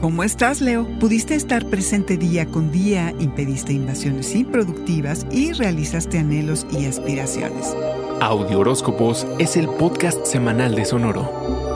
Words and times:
¿Cómo 0.00 0.22
estás, 0.22 0.60
Leo? 0.60 0.86
¿Pudiste 1.00 1.34
estar 1.34 1.66
presente 1.66 2.16
día 2.16 2.46
con 2.46 2.70
día, 2.70 3.12
impediste 3.18 3.72
invasiones 3.72 4.32
improductivas 4.36 5.26
y 5.32 5.52
realizaste 5.52 6.20
anhelos 6.20 6.64
y 6.70 6.86
aspiraciones? 6.86 7.74
Audio 8.20 8.60
Horóscopos 8.60 9.26
es 9.40 9.56
el 9.56 9.68
podcast 9.68 10.24
semanal 10.24 10.76
de 10.76 10.84
Sonoro. 10.84 11.67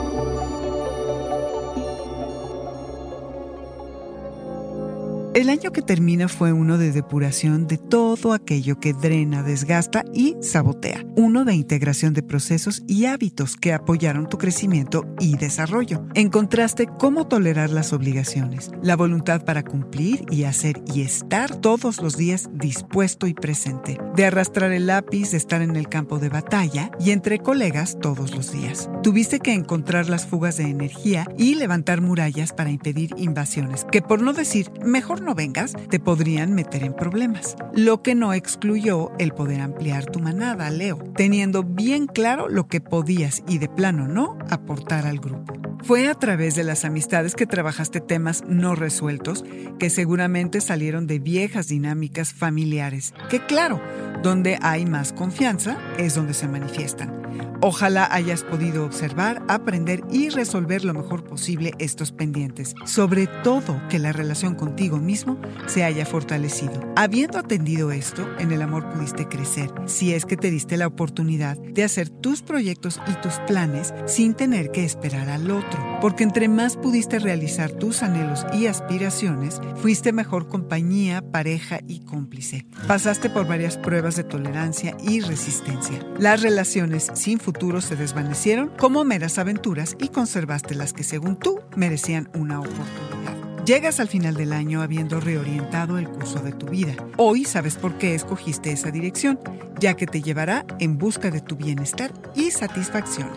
El 5.33 5.49
año 5.49 5.71
que 5.71 5.81
termina 5.81 6.27
fue 6.27 6.53
uno 6.53 6.77
de 6.77 6.91
depuración 6.91 7.65
de 7.65 7.79
todo 7.79 8.33
aquello 8.33 8.79
que 8.79 8.93
drena, 8.93 9.41
desgasta 9.41 10.05
y 10.13 10.35
sabotea. 10.41 11.03
Uno 11.15 11.43
de 11.43 11.55
integración 11.55 12.13
de 12.13 12.21
procesos 12.21 12.83
y 12.85 13.05
hábitos 13.05 13.55
que 13.55 13.73
apoyaron 13.73 14.29
tu 14.29 14.37
crecimiento 14.37 15.07
y 15.19 15.35
desarrollo. 15.37 16.05
Encontraste 16.13 16.87
cómo 16.99 17.25
tolerar 17.25 17.71
las 17.71 17.93
obligaciones, 17.93 18.69
la 18.83 18.95
voluntad 18.95 19.43
para 19.43 19.63
cumplir 19.63 20.23
y 20.29 20.43
hacer 20.43 20.83
y 20.93 21.01
estar 21.01 21.55
todos 21.55 21.99
los 21.99 22.15
días 22.15 22.51
dispuesto 22.53 23.25
y 23.25 23.33
presente. 23.33 23.99
De 24.15 24.27
arrastrar 24.27 24.71
el 24.71 24.85
lápiz, 24.85 25.31
de 25.31 25.37
estar 25.37 25.63
en 25.63 25.75
el 25.75 25.89
campo 25.89 26.19
de 26.19 26.29
batalla 26.29 26.91
y 26.99 27.09
entre 27.09 27.39
colegas 27.39 27.97
todos 27.99 28.35
los 28.35 28.51
días. 28.51 28.87
Tuviste 29.01 29.39
que 29.39 29.53
encontrar 29.53 30.09
las 30.09 30.27
fugas 30.27 30.57
de 30.57 30.65
energía 30.65 31.25
y 31.39 31.55
levantar 31.55 32.01
murallas 32.01 32.53
para 32.53 32.69
impedir 32.69 33.15
invasiones, 33.17 33.83
que 33.91 34.03
por 34.03 34.21
no 34.21 34.33
decir 34.33 34.69
mejor 34.85 35.22
no 35.23 35.35
vengas, 35.35 35.73
te 35.89 35.99
podrían 35.99 36.53
meter 36.53 36.83
en 36.83 36.93
problemas. 36.93 37.55
Lo 37.73 38.03
que 38.03 38.15
no 38.15 38.33
excluyó 38.33 39.11
el 39.17 39.31
poder 39.31 39.61
ampliar 39.61 40.05
tu 40.05 40.19
manada, 40.19 40.69
Leo, 40.69 40.97
teniendo 41.15 41.63
bien 41.63 42.07
claro 42.07 42.49
lo 42.49 42.67
que 42.67 42.81
podías 42.81 43.43
y 43.47 43.57
de 43.57 43.69
plano 43.69 44.07
no 44.07 44.37
aportar 44.49 45.07
al 45.07 45.19
grupo. 45.19 45.53
Fue 45.83 46.07
a 46.07 46.13
través 46.13 46.55
de 46.55 46.63
las 46.63 46.85
amistades 46.85 47.35
que 47.35 47.45
trabajaste 47.45 47.99
temas 47.99 48.43
no 48.47 48.73
resueltos 48.73 49.43
que 49.79 49.89
seguramente 49.89 50.61
salieron 50.61 51.07
de 51.07 51.19
viejas 51.19 51.67
dinámicas 51.67 52.33
familiares, 52.33 53.13
que 53.29 53.45
claro, 53.45 53.81
donde 54.21 54.57
hay 54.61 54.85
más 54.85 55.11
confianza 55.11 55.77
es 55.97 56.15
donde 56.15 56.33
se 56.33 56.47
manifiestan. 56.47 57.22
Ojalá 57.61 58.07
hayas 58.11 58.43
podido 58.43 58.85
observar, 58.85 59.41
aprender 59.47 60.03
y 60.11 60.29
resolver 60.29 60.83
lo 60.83 60.93
mejor 60.93 61.23
posible 61.23 61.73
estos 61.79 62.11
pendientes. 62.11 62.75
Sobre 62.85 63.27
todo 63.27 63.81
que 63.89 63.99
la 63.99 64.11
relación 64.11 64.55
contigo 64.55 64.97
mismo 64.97 65.39
se 65.67 65.83
haya 65.83 66.05
fortalecido. 66.05 66.73
Habiendo 66.95 67.39
atendido 67.39 67.91
esto, 67.91 68.27
en 68.39 68.51
el 68.51 68.61
amor 68.61 68.89
pudiste 68.89 69.27
crecer, 69.27 69.71
si 69.85 70.13
es 70.13 70.25
que 70.25 70.37
te 70.37 70.51
diste 70.51 70.77
la 70.77 70.87
oportunidad 70.87 71.57
de 71.57 71.83
hacer 71.83 72.09
tus 72.09 72.41
proyectos 72.41 72.99
y 73.07 73.13
tus 73.21 73.35
planes 73.47 73.93
sin 74.05 74.33
tener 74.33 74.71
que 74.71 74.83
esperar 74.83 75.29
al 75.29 75.49
otro. 75.49 75.99
Porque 76.01 76.23
entre 76.23 76.49
más 76.49 76.75
pudiste 76.75 77.19
realizar 77.19 77.71
tus 77.71 78.03
anhelos 78.03 78.45
y 78.53 78.67
aspiraciones, 78.67 79.59
fuiste 79.77 80.11
mejor 80.11 80.47
compañía, 80.47 81.21
pareja 81.21 81.79
y 81.87 82.01
cómplice. 82.01 82.65
Pasaste 82.87 83.29
por 83.29 83.47
varias 83.47 83.77
pruebas 83.77 84.15
de 84.15 84.23
tolerancia 84.23 84.95
y 85.01 85.21
resistencia. 85.21 85.99
Las 86.19 86.41
relaciones 86.41 87.09
sin 87.23 87.39
futuro 87.39 87.79
se 87.79 87.95
desvanecieron 87.95 88.69
como 88.77 89.05
meras 89.05 89.39
aventuras 89.39 89.95
y 89.97 90.09
conservaste 90.09 90.75
las 90.75 90.91
que 90.91 91.03
según 91.03 91.37
tú 91.37 91.61
merecían 91.73 92.29
una 92.33 92.59
oportunidad. 92.59 93.63
Llegas 93.65 94.01
al 94.01 94.09
final 94.09 94.35
del 94.35 94.51
año 94.51 94.81
habiendo 94.81 95.21
reorientado 95.21 95.97
el 95.97 96.09
curso 96.09 96.39
de 96.39 96.51
tu 96.51 96.65
vida. 96.65 96.95
Hoy 97.15 97.45
sabes 97.45 97.77
por 97.77 97.97
qué 97.97 98.13
escogiste 98.13 98.73
esa 98.73 98.91
dirección, 98.91 99.39
ya 99.79 99.93
que 99.93 100.05
te 100.05 100.21
llevará 100.21 100.65
en 100.79 100.97
busca 100.97 101.31
de 101.31 101.39
tu 101.39 101.55
bienestar 101.55 102.11
y 102.35 102.51
satisfacción. 102.51 103.29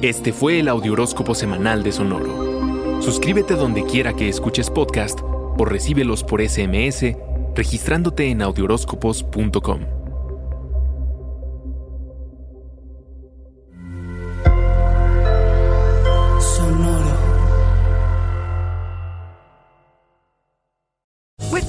Este 0.00 0.32
fue 0.32 0.60
el 0.60 0.68
Audioróscopo 0.68 1.34
Semanal 1.34 1.82
de 1.82 1.90
Sonoro. 1.90 3.02
Suscríbete 3.02 3.54
donde 3.54 3.84
quiera 3.84 4.14
que 4.14 4.28
escuches 4.28 4.70
podcast 4.70 5.18
o 5.22 5.64
recíbelos 5.64 6.22
por 6.22 6.40
SMS 6.40 7.16
registrándote 7.56 8.30
en 8.30 8.42
audioróscopos.com. 8.42 10.03